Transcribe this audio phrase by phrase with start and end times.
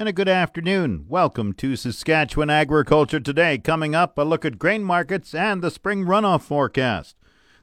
[0.00, 1.06] and a good afternoon.
[1.08, 3.58] Welcome to Saskatchewan Agriculture Today.
[3.58, 7.16] Coming up, a look at grain markets and the spring runoff forecast.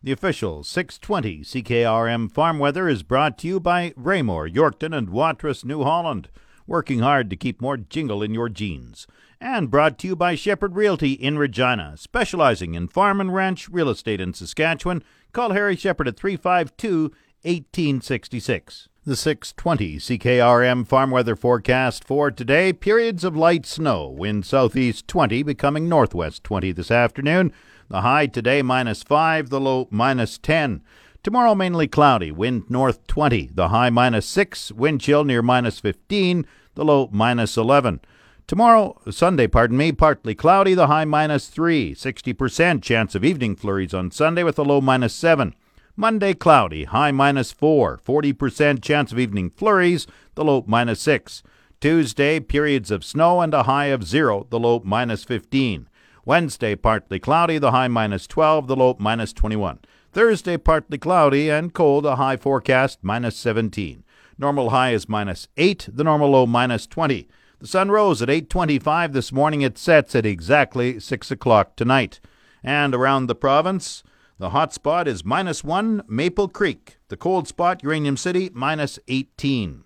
[0.04, 5.64] The official 620 CKRM farm weather is brought to you by Raymore, Yorkton, and Watrous,
[5.64, 6.28] New Holland,
[6.68, 9.08] working hard to keep more jingle in your jeans.
[9.40, 13.88] And brought to you by Shepherd Realty in Regina, specializing in farm and ranch real
[13.88, 15.04] estate in Saskatchewan.
[15.32, 17.14] Call Harry Shepherd at 352
[17.44, 18.90] 1866.
[19.08, 25.44] The 620 CKRM farm weather forecast for today periods of light snow, wind southeast 20,
[25.44, 27.54] becoming northwest 20 this afternoon.
[27.88, 30.82] The high today minus 5, the low minus 10.
[31.22, 36.48] Tomorrow mainly cloudy, wind north 20, the high minus 6, wind chill near minus 15,
[36.74, 38.00] the low minus 11.
[38.48, 43.94] Tomorrow, Sunday, pardon me, partly cloudy, the high minus 3, 60% chance of evening flurries
[43.94, 45.54] on Sunday with a low minus 7.
[45.98, 51.42] Monday, cloudy, high minus 4, 40% chance of evening flurries, the low minus 6.
[51.80, 55.88] Tuesday, periods of snow and a high of 0, the low minus 15.
[56.26, 59.80] Wednesday, partly cloudy, the high minus 12, the low minus 21.
[60.12, 64.04] Thursday, partly cloudy and cold, a high forecast minus 17.
[64.38, 67.26] Normal high is minus 8, the normal low minus 20.
[67.60, 69.62] The sun rose at 8.25 this morning.
[69.62, 72.20] It sets at exactly 6 o'clock tonight.
[72.62, 74.04] And around the province,
[74.38, 76.98] the hot spot is minus 1, Maple Creek.
[77.08, 79.86] The cold spot, Uranium City, minus 18.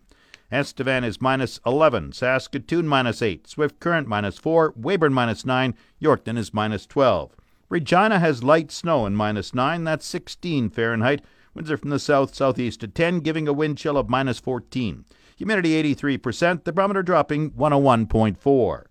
[0.52, 2.14] Estevan is minus 11.
[2.14, 3.48] Saskatoon, minus 8.
[3.48, 4.74] Swift Current, minus 4.
[4.76, 5.76] Weyburn, minus 9.
[6.02, 7.36] Yorkton is minus 12.
[7.70, 9.84] Regina has light snow and minus 9.
[9.84, 11.24] That's 16 Fahrenheit.
[11.54, 15.06] Winds are from the south southeast at 10, giving a wind chill of minus 14.
[15.38, 16.64] Humidity 83%.
[16.64, 18.86] The barometer dropping 101.4.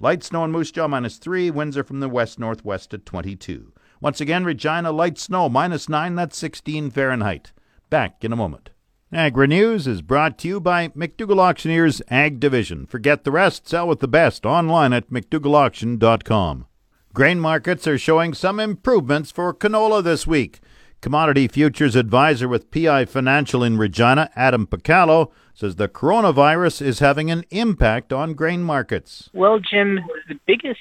[0.00, 1.50] Light snow in Moose Jaw, minus 3.
[1.50, 3.71] Winds are from the west northwest at 22.
[4.02, 7.52] Once again, Regina light snow, minus 9, that's 16 Fahrenheit.
[7.88, 8.70] Back in a moment.
[9.12, 12.84] Agri News is brought to you by McDougall Auctioneers Ag Division.
[12.84, 16.66] Forget the rest, sell with the best online at McDougallAuction.com.
[17.14, 20.58] Grain markets are showing some improvements for canola this week.
[21.00, 27.30] Commodity Futures Advisor with PI Financial in Regina, Adam Picallo, says the coronavirus is having
[27.30, 29.30] an impact on grain markets.
[29.32, 30.80] Well, Jim, the biggest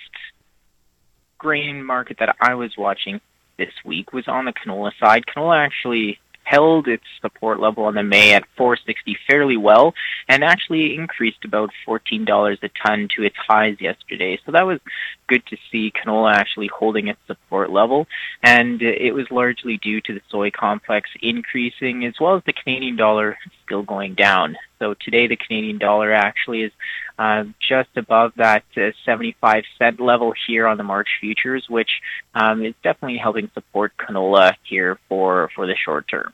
[1.41, 3.19] grain market that I was watching
[3.57, 5.23] this week was on the canola side.
[5.25, 9.93] Canola actually held its support level on the May at 460 fairly well
[10.27, 14.39] and actually increased about $14 a ton to its highs yesterday.
[14.45, 14.79] So that was
[15.27, 18.07] good to see canola actually holding its support level
[18.43, 22.97] and it was largely due to the soy complex increasing as well as the Canadian
[22.97, 23.37] dollar
[23.71, 24.57] still going down.
[24.79, 26.71] So today the Canadian dollar actually is
[27.17, 31.89] uh, just above that uh, 75 cent level here on the March futures, which
[32.35, 36.33] um, is definitely helping support canola here for, for the short term.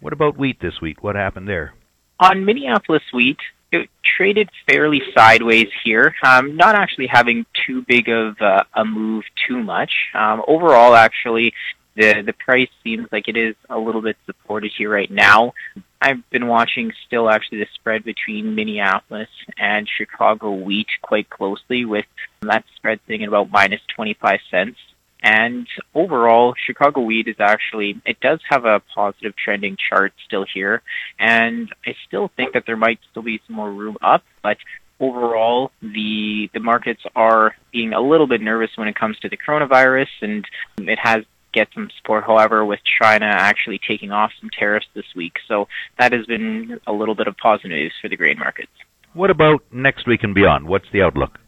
[0.00, 1.02] What about wheat this week?
[1.02, 1.72] What happened there?
[2.20, 3.38] On Minneapolis wheat,
[3.72, 9.24] it traded fairly sideways here, um, not actually having too big of uh, a move
[9.48, 9.90] too much.
[10.14, 11.54] Um, overall, actually,
[11.96, 15.52] the the price seems like it is a little bit supported here right now.
[16.00, 22.04] I've been watching still actually the spread between Minneapolis and Chicago wheat quite closely, with
[22.42, 24.76] that spread sitting at about minus 25 cents.
[25.22, 30.82] And overall, Chicago wheat is actually, it does have a positive trending chart still here.
[31.18, 34.58] And I still think that there might still be some more room up, but
[35.00, 39.38] overall, the, the markets are being a little bit nervous when it comes to the
[39.38, 41.24] coronavirus and it has
[41.54, 45.36] get some support, however, with China actually taking off some tariffs this week.
[45.48, 48.72] So that has been a little bit of positive news for the grain markets.
[49.14, 50.66] What about next week and beyond?
[50.66, 51.38] What's the outlook?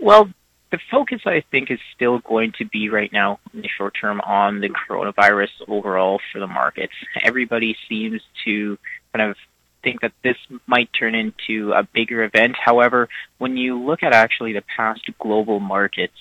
[0.00, 0.28] Well,
[0.72, 4.20] the focus, I think, is still going to be right now in the short term
[4.22, 6.94] on the coronavirus overall for the markets.
[7.22, 8.76] Everybody seems to
[9.14, 9.36] kind of
[9.84, 10.36] think that this
[10.66, 12.56] might turn into a bigger event.
[12.56, 13.08] However,
[13.38, 16.14] when you look at actually the past global markets,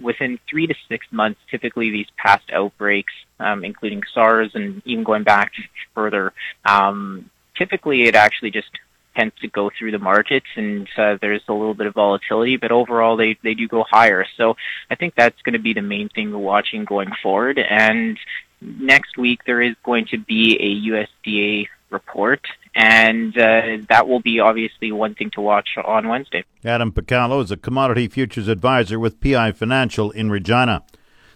[0.00, 5.24] within three to six months, typically these past outbreaks, um, including SARS and even going
[5.24, 5.52] back
[5.94, 6.32] further,
[6.64, 8.68] um, typically it actually just
[9.16, 12.70] tends to go through the markets and uh, there's a little bit of volatility, but
[12.70, 14.26] overall they, they do go higher.
[14.36, 14.56] So
[14.90, 17.58] I think that's going to be the main thing we're watching going forward.
[17.58, 18.18] And
[18.60, 22.40] next week there is going to be a USDA report
[22.74, 26.44] and uh, that will be obviously one thing to watch on Wednesday.
[26.64, 30.82] Adam Picallo is a commodity futures advisor with PI Financial in Regina.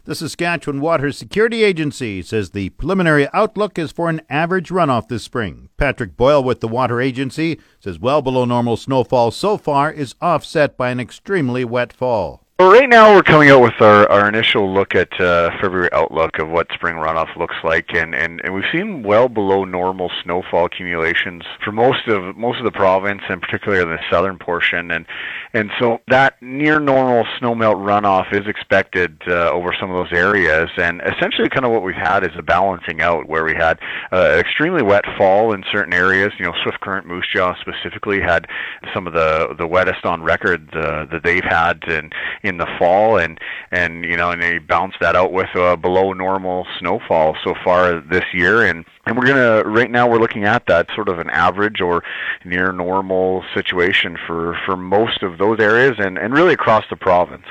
[0.04, 5.22] The Saskatchewan Water Security Agency says the preliminary outlook is for an average runoff this
[5.22, 5.68] spring.
[5.76, 10.76] Patrick Boyle with the Water Agency says well below normal snowfall so far is offset
[10.76, 14.70] by an extremely wet fall Well, right now we're coming out with our, our initial
[14.70, 18.66] look at uh, February outlook of what spring runoff looks like, and, and, and we've
[18.70, 23.82] seen well below normal snowfall accumulations for most of most of the province, and particularly
[23.82, 25.06] the southern portion, and
[25.54, 30.68] and so that near normal snowmelt runoff is expected uh, over some of those areas,
[30.76, 33.78] and essentially kind of what we've had is a balancing out where we had
[34.12, 36.30] uh, extremely wet fall in certain areas.
[36.38, 38.46] You know, Swift Current Moose Jaw specifically had
[38.92, 42.10] some of the the wettest on record uh, that they've had in
[42.50, 46.12] in the fall, and and you know, and they balanced that out with uh, below
[46.12, 50.66] normal snowfall so far this year, and and we're gonna right now we're looking at
[50.66, 52.02] that sort of an average or
[52.44, 57.46] near normal situation for for most of those areas, and and really across the province.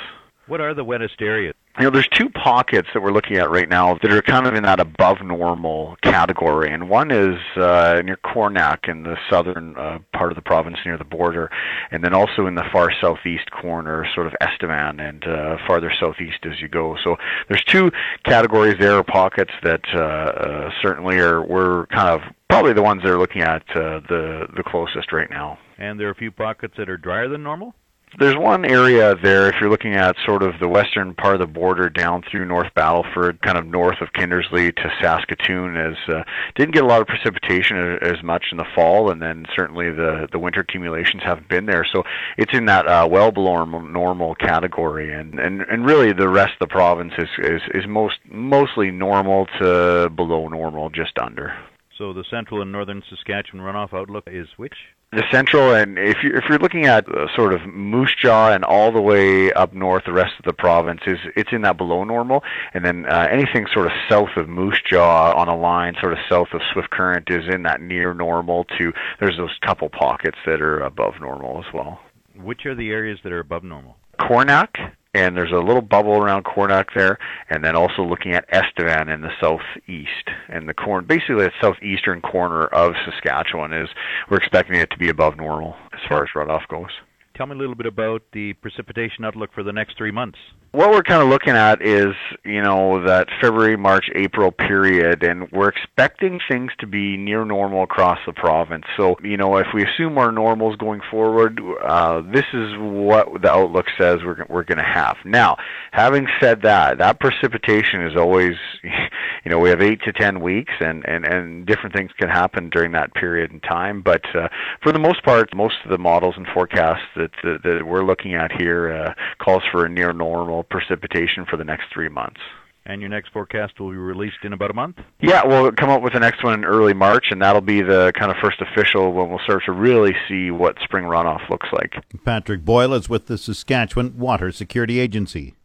[0.45, 1.55] What are the wettest areas?
[1.79, 4.53] You know, there's two pockets that we're looking at right now that are kind of
[4.53, 9.99] in that above normal category, and one is uh, near Coronach in the southern uh,
[10.11, 11.49] part of the province near the border,
[11.91, 16.39] and then also in the far southeast corner, sort of Estevan and uh, farther southeast
[16.43, 16.97] as you go.
[17.01, 17.15] So
[17.47, 17.91] there's two
[18.25, 23.03] categories there, or pockets that uh, uh, certainly are we're kind of probably the ones
[23.03, 25.57] that are looking at uh, the the closest right now.
[25.77, 27.73] And there are a few pockets that are drier than normal?
[28.17, 31.45] There's one area there, if you're looking at sort of the western part of the
[31.45, 36.23] border down through North Battleford, kind of north of Kindersley to Saskatoon, as uh,
[36.55, 40.27] didn't get a lot of precipitation as much in the fall, and then certainly the
[40.31, 41.85] the winter accumulations haven't been there.
[41.85, 42.03] So
[42.35, 46.67] it's in that uh, well below normal category, and, and and really the rest of
[46.67, 51.53] the province is is, is most mostly normal to below normal, just under.
[51.99, 54.73] So the central and northern Saskatchewan runoff outlook is which?
[55.11, 57.05] the central and if you're, if you're looking at
[57.35, 61.01] sort of Moose Jaw and all the way up north, the rest of the province
[61.07, 62.43] is it's in that below normal,
[62.75, 66.19] and then uh, anything sort of south of Moose Jaw on a line sort of
[66.29, 68.65] south of Swift Current is in that near normal.
[68.77, 71.99] To there's those couple pockets that are above normal as well.
[72.35, 73.97] Which are the areas that are above normal?
[74.21, 74.75] Coronach
[75.13, 77.17] and there's a little bubble around Coronach there,
[77.49, 80.29] and then also looking at Estevan in the southeast.
[80.49, 83.89] And the corn, basically the southeastern corner of Saskatchewan is,
[84.29, 86.91] we're expecting it to be above normal as far as runoff goes.
[87.39, 90.37] Tell me a little bit about the precipitation outlook for the next three months.
[90.71, 92.13] What we're kind of looking at is,
[92.43, 97.83] you know, that February, March, April period, and we're expecting things to be near normal
[97.83, 98.83] across the province.
[98.97, 103.49] So, you know, if we assume our normals going forward, uh, this is what the
[103.49, 105.15] outlook says we're we're going to have.
[105.23, 105.55] Now,
[105.91, 108.53] having said that, that precipitation is always,
[108.83, 112.69] you know, we have eight to ten weeks, and and and different things can happen
[112.69, 114.03] during that period in time.
[114.03, 114.49] But uh,
[114.83, 117.07] for the most part, most of the models and forecasts
[117.43, 121.57] that that, that we're looking at here uh, calls for a near normal precipitation for
[121.57, 122.39] the next three months.
[122.85, 124.97] And your next forecast will be released in about a month?
[125.21, 128.11] Yeah, we'll come up with the next one in early March, and that'll be the
[128.17, 132.03] kind of first official when we'll start to really see what spring runoff looks like.
[132.25, 135.55] Patrick Boyle is with the Saskatchewan Water Security Agency.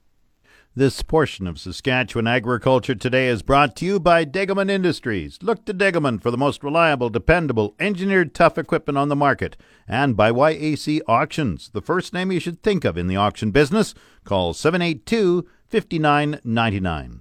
[0.76, 5.38] This portion of Saskatchewan Agriculture Today is brought to you by Degelman Industries.
[5.40, 9.56] Look to Degelman for the most reliable, dependable, engineered tough equipment on the market.
[9.86, 13.94] And by YAC Auctions, the first name you should think of in the auction business.
[14.24, 17.20] Call 782 5999.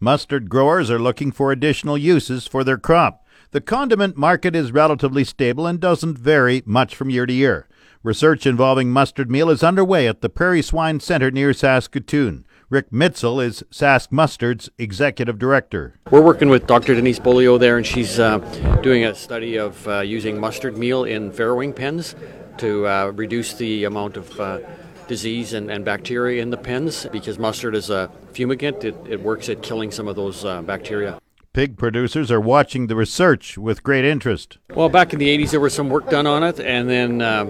[0.00, 3.24] Mustard growers are looking for additional uses for their crop.
[3.52, 7.68] The condiment market is relatively stable and doesn't vary much from year to year.
[8.02, 12.44] Research involving mustard meal is underway at the Prairie Swine Center near Saskatoon.
[12.72, 16.00] Rick Mitzel is Sask Mustard's executive director.
[16.10, 16.94] We're working with Dr.
[16.94, 18.38] Denise Beaulieu there, and she's uh,
[18.82, 22.14] doing a study of uh, using mustard meal in farrowing pens
[22.56, 24.60] to uh, reduce the amount of uh,
[25.06, 28.84] disease and, and, bacteria in the pens because mustard is a fumigant.
[28.84, 31.20] It, it works at killing some of those uh, bacteria.
[31.52, 34.56] Pig producers are watching the research with great interest.
[34.74, 37.44] Well, back in the 80s, there was some work done on it, and then uh,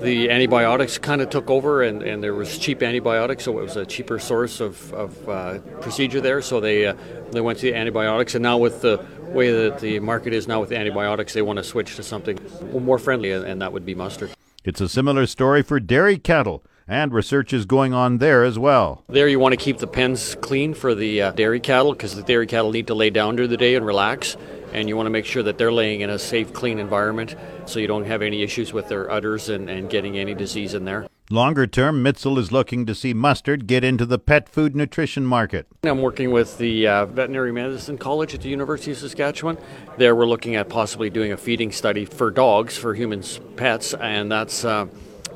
[0.00, 3.76] the antibiotics kind of took over, and, and there was cheap antibiotics, so it was
[3.76, 6.42] a cheaper source of, of uh, procedure there.
[6.42, 6.94] So they uh,
[7.30, 10.60] they went to the antibiotics, and now with the way that the market is now
[10.60, 12.38] with the antibiotics, they want to switch to something
[12.72, 14.30] more friendly, and that would be mustard.
[14.64, 19.04] It's a similar story for dairy cattle and research is going on there as well.
[19.08, 22.22] There, you want to keep the pens clean for the uh, dairy cattle because the
[22.22, 24.36] dairy cattle need to lay down during the day and relax
[24.74, 27.78] and you want to make sure that they're laying in a safe, clean environment so
[27.78, 31.06] you don't have any issues with their udders and, and getting any disease in there.
[31.30, 35.66] Longer term, Mitzel is looking to see mustard get into the pet food nutrition market.
[35.82, 39.56] I'm working with the uh, Veterinary Medicine College at the University of Saskatchewan.
[39.96, 44.30] There, we're looking at possibly doing a feeding study for dogs, for humans, pets, and
[44.30, 44.64] that's.
[44.64, 44.86] Uh,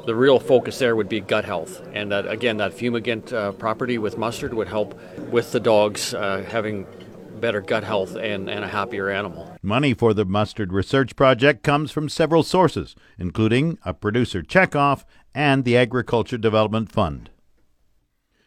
[0.07, 3.99] the real focus there would be gut health, and that again, that fumigant uh, property
[3.99, 4.99] with mustard would help
[5.31, 6.87] with the dogs uh, having
[7.39, 9.57] better gut health and, and a happier animal.
[9.63, 15.05] Money for the mustard research project comes from several sources, including a producer checkoff
[15.35, 17.31] and the Agriculture Development Fund.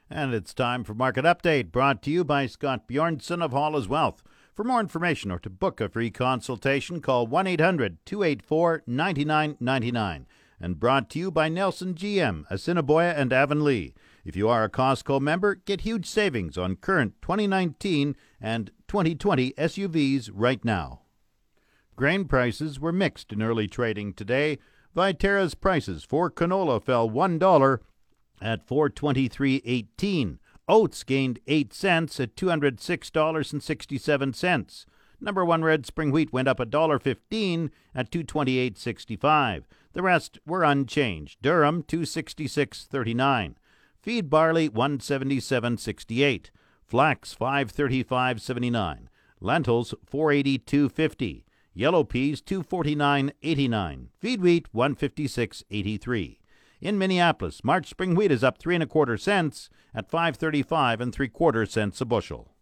[0.10, 4.22] And it's time for Market Update, brought to you by Scott Bjornson of Hollis Wealth.
[4.54, 10.28] For more information or to book a free consultation, call 1 800 284 9999.
[10.60, 13.94] And brought to you by Nelson GM, Assiniboia and Avonlea.
[14.24, 20.30] If you are a Costco member, get huge savings on current 2019 and 2020 SUVs
[20.34, 21.02] right now.
[21.96, 24.60] Grain prices were mixed in early trading today.
[24.96, 27.80] Viterra's prices for canola fell $1
[28.42, 30.38] at 423.18.
[30.68, 34.86] Oats gained 8 cents at $206.67.
[35.20, 39.64] Number 1 red spring wheat went up $1.15 at 228.65.
[39.94, 41.42] The rest were unchanged.
[41.42, 43.56] Durum 266.39.
[44.02, 46.50] Feed barley 177.68.
[46.84, 49.08] Flax 535.79.
[49.40, 51.44] Lentils 482.50.
[51.74, 54.08] Yellow peas 249.89.
[54.20, 56.38] Feed wheat 156.83.
[56.82, 61.14] In Minneapolis, March spring wheat is up three and a quarter cents at 535 and
[61.14, 62.56] three quarter cents a bushel.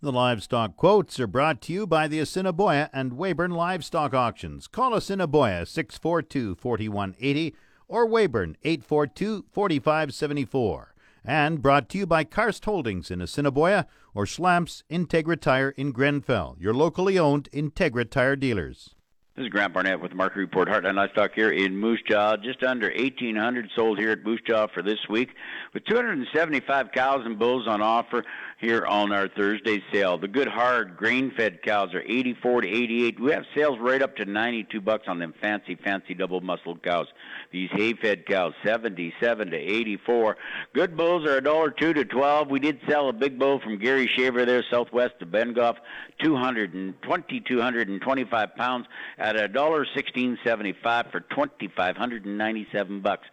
[0.00, 4.66] The livestock quotes are brought to you by the Assiniboia and Weyburn Livestock Auctions.
[4.66, 7.54] Call Assiniboia 642 4180
[7.90, 10.94] or Weyburn 842 4574.
[11.22, 16.56] And brought to you by Karst Holdings in Assiniboia or Schlamps Integra Tire in Grenfell,
[16.58, 18.94] your locally owned Integra Tire dealers.
[19.36, 20.68] This is Grant Barnett with Market Report.
[20.68, 22.36] Heartland Livestock here in Moose Jaw.
[22.36, 25.30] Just under 1,800 sold here at Moose Jaw for this week,
[25.72, 28.24] with 275 cows and bulls on offer
[28.60, 30.18] here on our Thursday sale.
[30.18, 33.18] The good hard grain-fed cows are 84 to 88.
[33.18, 37.06] We have sales right up to 92 bucks on them fancy, fancy double-muscled cows.
[37.52, 40.36] These hay-fed cows 77 to 84.
[40.74, 42.50] Good bulls are a dollar two to 12.
[42.50, 45.76] We did sell a big bull from Gary Shaver there, southwest of Bengough,
[46.22, 48.86] 220, 225 pounds
[49.16, 53.26] at a dollar 16.75 for 2,597 bucks.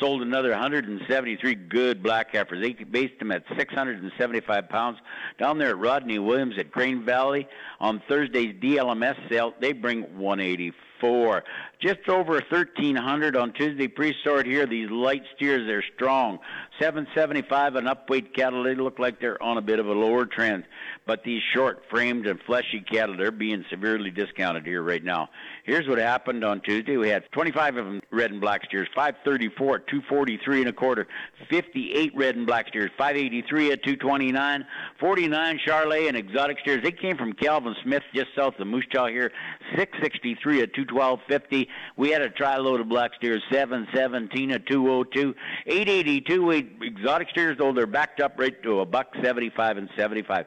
[0.00, 2.62] Sold another 173 good black heifers.
[2.62, 4.98] They based them at 675 pounds
[5.38, 7.46] down there at Rodney Williams at Crane Valley
[7.80, 9.52] on Thursday's DLMS sale.
[9.60, 11.44] They bring 184
[11.80, 14.66] just over 1300 on Tuesday pre-sort here.
[14.66, 16.38] These light steers, they're strong.
[16.78, 20.64] 775 and upweight cattle, they look like they're on a bit of a lower trend.
[21.06, 25.30] But these short-framed and fleshy cattle, they're being severely discounted here right now.
[25.64, 26.96] Here's what happened on Tuesday.
[26.96, 31.06] We had 25 of them red and black steers, 534 at 243 and a quarter.
[31.50, 34.64] 58 red and black steers, 583 at 229.
[34.98, 36.82] 49 Charolais and exotic steers.
[36.82, 39.32] They came from Calvin Smith just south of Moose Jaw here.
[39.76, 41.66] 663 at 212.50.
[41.96, 45.34] We had a tri load of black steers, 717 at 202.
[45.66, 46.50] 882
[46.82, 50.46] exotic steers, though they're backed up right to a buck 75 and 75.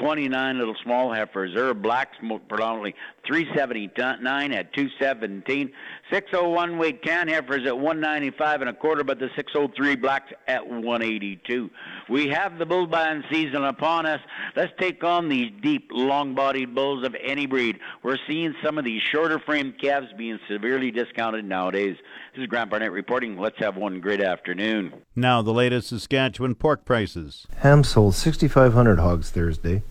[0.00, 1.52] 29 little small heifers.
[1.54, 2.16] They're blacks
[2.48, 2.94] predominantly
[3.26, 5.72] 379 at 217.
[6.10, 11.70] 601 weight can heifers at 195 and a quarter, but the 603 blacks at 182.
[12.08, 14.20] We have the bull buying season upon us.
[14.56, 17.78] Let's take on these deep, long-bodied bulls of any breed.
[18.02, 21.96] We're seeing some of these shorter frame calves being severely discounted nowadays.
[22.34, 23.38] This is Grant Barnett reporting.
[23.38, 24.92] Let's have one great afternoon.
[25.14, 27.46] Now the latest Saskatchewan pork prices.
[27.58, 29.81] Ham sold 6,500 hogs Thursday,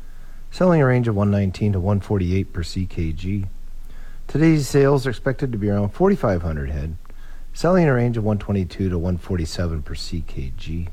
[0.51, 3.47] selling a range of 119 to 148 per ckg.
[4.27, 6.97] Today's sales are expected to be around 4,500 head,
[7.53, 10.89] selling a range of 122 to 147 per ckg.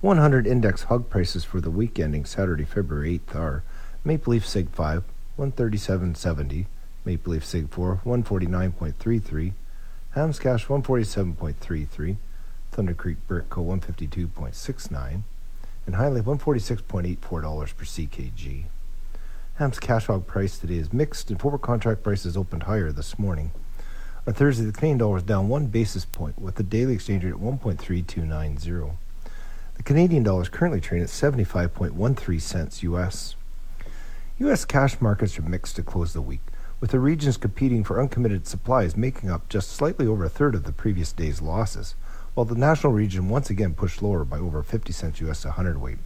[0.00, 3.64] 100 index hog prices for the week ending Saturday, February 8th are
[4.04, 5.02] Maple Leaf Sig 5,
[5.36, 6.66] 137.70,
[7.04, 9.52] Maple Leaf Sig 4, 149.33,
[10.10, 12.16] Hams Cash 147.33,
[12.70, 15.22] Thunder Creek Brick Co 152.69,
[15.88, 18.64] and Highland 146.84 dollars per ckg.
[19.54, 23.52] Ham's cash hog price today is mixed, and forward contract prices opened higher this morning.
[24.26, 27.30] On Thursday, the Canadian dollar is down one basis point, with the daily exchange rate
[27.30, 28.96] at 1.3290.
[29.78, 33.34] The Canadian dollar is currently trading at 75.13 cents US.
[34.40, 34.66] U.S.
[34.66, 36.42] cash markets are mixed to close the week,
[36.80, 40.64] with the regions competing for uncommitted supplies making up just slightly over a third of
[40.64, 41.94] the previous day's losses,
[42.38, 45.98] while the national region once again pushed lower by over 50 cents US a hundredweight.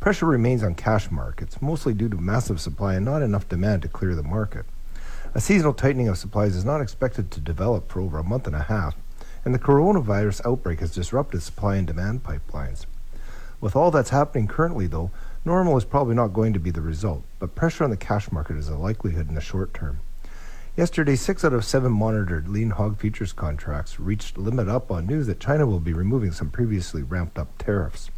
[0.00, 3.88] Pressure remains on cash markets, mostly due to massive supply and not enough demand to
[3.88, 4.64] clear the market.
[5.34, 8.56] A seasonal tightening of supplies is not expected to develop for over a month and
[8.56, 8.96] a half,
[9.44, 12.86] and the coronavirus outbreak has disrupted supply and demand pipelines.
[13.60, 15.10] With all that's happening currently, though,
[15.44, 18.56] normal is probably not going to be the result, but pressure on the cash market
[18.56, 20.00] is a likelihood in the short term.
[20.78, 25.26] Yesterday, six out of seven monitored lean hog futures contracts reached limit up on news
[25.26, 28.12] that China will be removing some previously ramped up tariffs.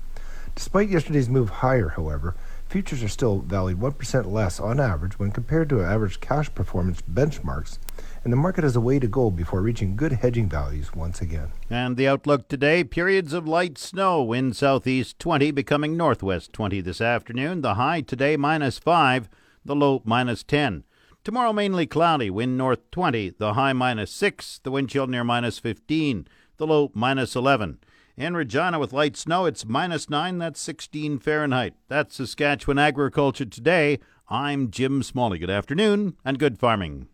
[0.54, 2.36] Despite yesterday's move higher, however,
[2.68, 7.78] futures are still valued 1% less on average when compared to average cash performance benchmarks
[8.24, 11.48] and the market has a way to go before reaching good hedging values once again.
[11.70, 17.00] And the outlook today periods of light snow in southeast 20, becoming northwest 20 this
[17.00, 17.62] afternoon.
[17.62, 19.30] The high today minus 5,
[19.64, 20.84] the low minus 10.
[21.22, 25.58] Tomorrow mainly cloudy, wind north 20, the high minus 6, the wind chill near minus
[25.58, 27.78] 15, the low minus 11.
[28.16, 31.74] In Regina with light snow, it's minus 9, that's 16 Fahrenheit.
[31.88, 33.98] That's Saskatchewan Agriculture Today.
[34.30, 35.38] I'm Jim Smalley.
[35.38, 37.08] Good afternoon and good farming.